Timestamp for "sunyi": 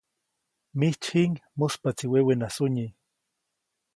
2.55-2.87